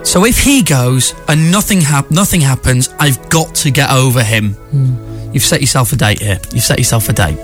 so 0.04 0.26
if 0.26 0.40
he 0.40 0.64
goes 0.64 1.14
and 1.28 1.52
nothing 1.52 1.82
hap- 1.82 2.10
nothing 2.12 2.42
happens, 2.42 2.90
I've 3.00 3.30
got 3.30 3.54
to 3.56 3.72
get 3.72 3.92
over 3.92 4.24
him. 4.24 4.54
Hmm. 4.54 5.32
You've 5.34 5.44
set 5.44 5.62
yourself 5.62 5.92
a 5.92 5.96
date 5.96 6.22
here. 6.22 6.40
You've 6.54 6.64
set 6.64 6.80
yourself 6.80 7.08
a 7.10 7.14
date. 7.14 7.38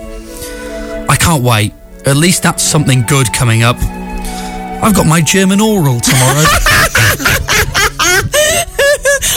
I 1.10 1.16
can't 1.20 1.44
wait. 1.44 1.74
At 2.06 2.16
least 2.18 2.42
that's 2.44 2.64
something 2.64 3.02
good 3.04 3.32
coming 3.34 3.62
up. 3.64 3.78
I've 4.86 4.94
got 4.96 5.08
my 5.08 5.20
German 5.22 5.60
oral 5.62 6.00
tomorrow, 6.00 6.44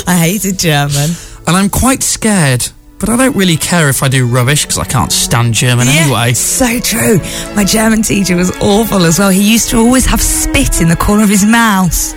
I 0.06 0.16
hated 0.20 0.58
German. 0.58 1.10
and 1.46 1.56
I'm 1.56 1.70
quite 1.70 2.02
scared. 2.02 2.68
But 2.98 3.08
I 3.10 3.16
don't 3.16 3.36
really 3.36 3.56
care 3.56 3.88
if 3.88 4.02
I 4.02 4.08
do 4.08 4.26
rubbish 4.26 4.62
because 4.64 4.78
I 4.78 4.84
can't 4.84 5.12
stand 5.12 5.54
German 5.54 5.86
anyway. 5.88 6.32
So 6.34 6.80
true. 6.80 7.18
My 7.54 7.64
German 7.64 8.02
teacher 8.02 8.34
was 8.36 8.50
awful 8.60 9.04
as 9.04 9.18
well. 9.20 9.30
He 9.30 9.52
used 9.52 9.70
to 9.70 9.78
always 9.78 10.04
have 10.06 10.20
spit 10.20 10.80
in 10.80 10.88
the 10.88 10.96
corner 10.96 11.22
of 11.22 11.28
his 11.28 11.44
mouth. 11.44 12.12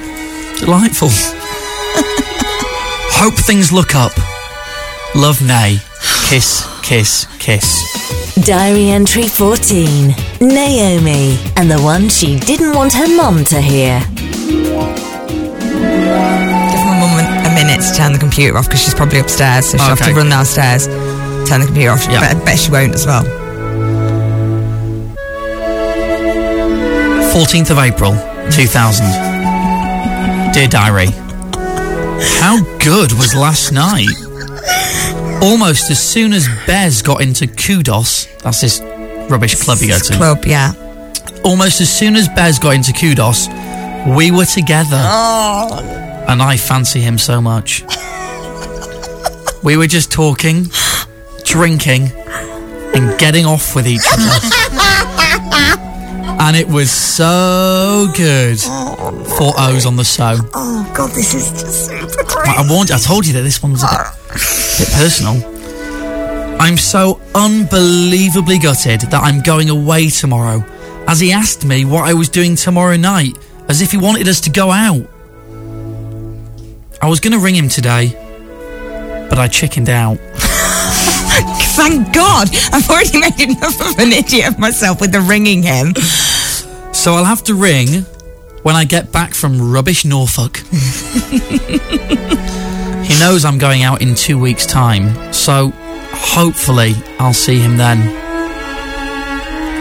Delightful. 0.60 1.10
Hope 3.14 3.36
things 3.36 3.72
look 3.72 3.94
up. 3.94 4.12
Love 5.16 5.42
Nay. 5.46 5.78
Kiss, 6.30 6.68
kiss, 6.82 7.28
kiss. 7.38 8.36
Diary 8.44 8.90
entry 8.90 9.28
14. 9.28 10.16
Naomi, 10.42 11.38
and 11.56 11.70
the 11.70 11.80
one 11.80 12.10
she 12.10 12.40
didn't 12.40 12.74
want 12.74 12.94
her 12.94 13.08
mum 13.08 13.44
to 13.46 13.62
hear. 13.62 14.00
Give 14.10 14.74
my 16.84 16.98
mum 17.00 17.20
a 17.20 17.42
a 17.46 17.54
minute 17.54 17.82
to 17.82 17.94
turn 17.96 18.12
the 18.12 18.18
computer 18.20 18.58
off 18.58 18.66
because 18.66 18.82
she's 18.82 18.96
probably 18.96 19.20
upstairs, 19.20 19.68
so 19.70 19.78
she'll 19.78 19.96
have 19.96 20.04
to 20.06 20.14
run 20.14 20.30
downstairs, 20.30 20.88
turn 21.48 21.60
the 21.62 21.68
computer 21.68 21.92
off. 21.92 22.08
Yeah. 22.10 22.22
But 22.22 22.38
I 22.42 22.46
bet 22.46 22.58
she 22.60 22.72
won't 22.72 22.96
as 22.96 23.06
well. 23.06 23.24
14th 27.34 27.70
of 27.70 27.78
April, 27.78 28.14
2000. 28.52 29.06
Dear 30.54 30.68
Diary, 30.68 31.12
how 32.40 32.62
good 32.80 33.14
was 33.14 33.36
last 33.36 33.72
night? 33.72 34.10
Almost 35.42 35.90
as 35.92 36.00
soon 36.00 36.34
as 36.34 36.48
Bez 36.68 37.02
got 37.02 37.22
into 37.22 37.48
Kudos, 37.48 38.26
that's 38.42 38.62
this 38.62 38.80
rubbish 39.32 39.56
club 39.56 39.80
you 39.80 39.88
go 39.88 39.98
to. 39.98 40.14
Club, 40.14 40.46
yeah. 40.46 40.74
Almost 41.44 41.82
as 41.82 41.90
soon 41.90 42.16
as 42.16 42.28
Bez 42.28 42.60
got 42.60 42.76
into 42.76 42.94
Kudos, 42.94 43.48
we 44.16 44.32
were 44.32 44.46
together. 44.46 45.02
Oh. 45.02 45.80
And 46.28 46.42
I 46.42 46.58
fancy 46.58 47.02
him 47.02 47.18
so 47.18 47.42
much. 47.42 47.84
we 49.64 49.78
were 49.78 49.88
just 49.88 50.12
talking, 50.12 50.66
drinking, 51.44 52.12
and 52.94 53.18
getting 53.20 53.46
off 53.46 53.76
with 53.76 53.88
each 53.88 54.06
other. 54.12 54.22
and 56.42 56.56
it 56.56 56.68
was 56.68 56.92
so 56.92 58.08
good. 58.16 58.60
Four 58.60 59.54
O's 59.58 59.86
on 59.86 59.96
the 59.96 60.06
so. 60.06 60.36
Oh, 60.54 60.92
God, 60.96 61.12
this 61.12 61.34
is 61.34 61.52
just 61.52 61.88
super 61.88 62.24
great. 62.26 62.48
I 62.48 62.66
warned 62.70 62.90
you, 62.90 62.96
I 62.96 63.00
told 63.00 63.26
you 63.26 63.34
that 63.34 63.42
this 63.42 63.64
one 63.64 63.72
was 63.72 63.84
a 63.84 63.88
bit, 63.88 63.98
bit 64.78 64.90
personal. 64.96 65.51
I'm 66.62 66.78
so 66.78 67.20
unbelievably 67.34 68.60
gutted 68.60 69.02
that 69.02 69.24
I'm 69.24 69.42
going 69.42 69.72
away 69.72 70.10
tomorrow, 70.10 70.64
as 71.08 71.20
he 71.20 71.32
asked 71.32 71.66
me 71.66 71.86
what 71.86 72.08
I 72.08 72.14
was 72.14 72.30
doing 72.30 72.56
tomorrow 72.56 72.98
night, 72.98 73.36
as 73.68 73.82
if 73.82 73.90
he 73.90 73.98
wanted 73.98 74.28
us 74.28 74.42
to 74.42 74.52
go 74.52 74.70
out. 74.70 75.10
I 77.02 77.10
was 77.10 77.20
going 77.20 77.34
to 77.34 77.40
ring 77.40 77.56
him 77.56 77.68
today, 77.68 78.10
but 79.28 79.40
I 79.40 79.48
chickened 79.48 79.90
out. 79.90 80.20
Thank 81.74 82.14
God. 82.14 82.50
I've 82.72 82.88
already 82.88 83.20
made 83.20 83.40
enough 83.40 83.82
of 83.82 83.98
an 83.98 84.12
idiot 84.12 84.50
of 84.50 84.60
myself 84.60 85.02
with 85.02 85.12
the 85.12 85.22
ringing 85.22 85.64
him. 85.64 85.96
So 86.94 87.16
I'll 87.16 87.26
have 87.26 87.42
to 87.46 87.56
ring 87.56 88.04
when 88.62 88.76
I 88.76 88.86
get 88.86 89.12
back 89.12 89.34
from 89.34 89.72
rubbish 89.74 90.06
Norfolk. 90.06 90.58
he 92.98 93.20
knows 93.20 93.46
I'm 93.46 93.58
going 93.58 93.82
out 93.82 94.04
in 94.04 94.14
two 94.14 94.38
weeks' 94.38 94.68
time, 94.68 95.34
so 95.34 95.74
hopefully 96.22 96.94
I'll 97.20 97.34
see 97.34 97.60
him 97.60 97.78
then. 97.78 98.00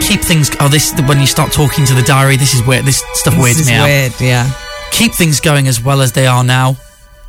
Keep 0.01 0.21
things. 0.21 0.51
Oh, 0.59 0.67
this 0.67 0.93
when 1.07 1.19
you 1.19 1.25
start 1.27 1.51
talking 1.51 1.85
to 1.85 1.93
the 1.93 2.01
diary. 2.01 2.35
This 2.35 2.53
is 2.53 2.65
weird. 2.65 2.85
This 2.85 3.03
stuff 3.13 3.37
weirds 3.37 3.57
this 3.57 3.67
is 3.67 3.71
me 3.71 3.75
out. 3.75 3.85
weird, 3.85 4.13
yeah. 4.19 4.51
Keep 4.91 5.13
things 5.13 5.39
going 5.39 5.67
as 5.67 5.81
well 5.81 6.01
as 6.01 6.11
they 6.11 6.27
are 6.27 6.43
now, 6.43 6.75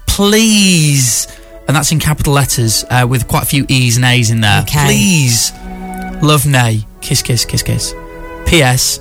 please. 0.06 1.28
And 1.68 1.76
that's 1.76 1.92
in 1.92 2.00
capital 2.00 2.32
letters 2.32 2.84
uh, 2.90 3.06
with 3.08 3.28
quite 3.28 3.44
a 3.44 3.46
few 3.46 3.64
E's 3.68 3.96
and 3.96 4.04
A's 4.04 4.30
in 4.30 4.40
there. 4.40 4.62
Okay. 4.62 4.86
Please, 4.86 5.52
love 6.22 6.44
Nay. 6.44 6.84
Kiss, 7.00 7.22
kiss, 7.22 7.44
kiss, 7.44 7.62
kiss. 7.62 7.94
P.S. 8.46 8.98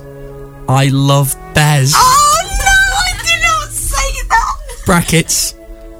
I 0.69 0.89
love 0.91 1.35
Bez. 1.55 1.93
Oh, 1.95 2.47
no, 2.59 2.65
I 2.67 3.23
did 3.23 3.41
not 3.41 3.69
say 3.71 4.27
that. 4.29 4.85
Brackets. 4.85 5.55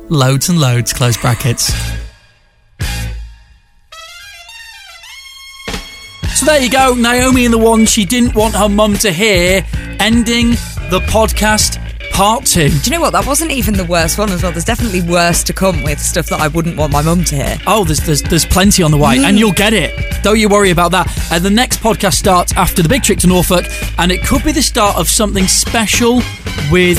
Loads 0.10 0.50
and 0.50 0.60
loads. 0.60 0.94
Close 0.94 1.18
brackets. 1.18 1.72
So 6.42 6.48
there 6.48 6.60
you 6.60 6.72
go, 6.72 6.96
Naomi 6.96 7.46
and 7.46 7.54
the 7.54 7.60
one 7.60 7.86
she 7.86 8.04
didn't 8.04 8.34
want 8.34 8.56
her 8.56 8.68
mum 8.68 8.96
to 8.96 9.12
hear, 9.12 9.64
ending 10.00 10.50
the 10.90 11.00
podcast 11.08 11.78
part 12.10 12.48
two. 12.48 12.70
Do 12.70 12.78
you 12.84 12.90
know 12.90 13.00
what? 13.00 13.12
That 13.12 13.28
wasn't 13.28 13.52
even 13.52 13.76
the 13.76 13.86
worst 13.86 14.18
one 14.18 14.32
as 14.32 14.42
well. 14.42 14.52
There's 14.52 14.66
definitely 14.66 15.04
worse 15.04 15.44
to 15.44 15.54
come 15.54 15.84
with 15.84 16.00
stuff 16.00 16.26
that 16.30 16.42
I 16.42 16.48
wouldn't 16.48 16.78
want 16.78 16.94
my 16.94 17.04
mum 17.04 17.24
to 17.26 17.36
hear. 17.36 17.58
Oh, 17.68 17.84
there's, 17.84 18.00
there's 18.00 18.24
there's 18.24 18.44
plenty 18.44 18.82
on 18.82 18.90
the 18.90 18.98
way, 18.98 19.18
and 19.18 19.38
mm. 19.38 19.38
you'll 19.38 19.52
get 19.52 19.74
it. 19.74 20.24
Don't 20.24 20.40
you 20.40 20.50
worry 20.50 20.72
about 20.72 20.90
that. 20.94 21.16
And 21.32 21.46
the 21.46 21.52
next 21.52 21.80
podcast 21.80 22.16
starts 22.16 22.54
after 22.54 22.82
the 22.82 22.90
big 22.90 23.04
trip 23.04 23.20
to 23.20 23.28
Norfolk, 23.28 23.68
and 24.00 24.12
it 24.12 24.26
could 24.26 24.44
be 24.44 24.52
the 24.52 24.64
start 24.64 24.98
of 24.98 25.08
something 25.08 25.46
special 25.46 26.24
with 26.72 26.98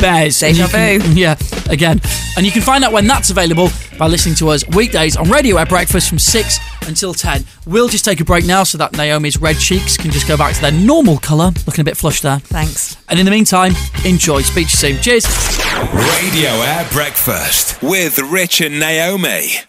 Bez. 0.00 0.40
Deja 0.40 0.62
you 0.62 0.68
can- 0.70 1.02
Yeah, 1.14 1.36
again. 1.68 2.00
And 2.38 2.46
you 2.46 2.52
can 2.52 2.62
find 2.62 2.84
out 2.84 2.92
when 2.92 3.06
that's 3.06 3.28
available 3.28 3.68
by 3.98 4.06
listening 4.06 4.34
to 4.36 4.48
us 4.48 4.66
weekdays 4.68 5.16
on 5.16 5.28
Radio 5.28 5.56
Aire 5.58 5.66
Breakfast 5.66 6.08
from 6.08 6.18
6 6.18 6.58
until 6.86 7.12
10. 7.12 7.44
We'll 7.66 7.88
just 7.88 8.04
take 8.04 8.20
a 8.20 8.24
break 8.24 8.46
now 8.46 8.62
so 8.62 8.78
that 8.78 8.92
Naomi's 8.96 9.38
red 9.38 9.58
cheeks 9.58 9.96
can 9.96 10.10
just 10.10 10.26
go 10.26 10.36
back 10.36 10.54
to 10.54 10.60
their 10.60 10.72
normal 10.72 11.18
colour. 11.18 11.50
Looking 11.66 11.82
a 11.82 11.84
bit 11.84 11.96
flushed 11.96 12.22
there. 12.22 12.38
Thanks. 12.38 12.96
And 13.08 13.18
in 13.18 13.24
the 13.24 13.30
meantime, 13.30 13.72
enjoy. 14.04 14.42
Speak 14.42 14.68
to 14.68 14.88
you 14.88 14.94
soon. 14.94 15.02
Cheers. 15.02 15.26
Radio 16.22 16.50
Aire 16.50 16.88
Breakfast 16.92 17.82
with 17.82 18.18
Rich 18.18 18.60
and 18.60 18.80
Naomi. 18.80 19.67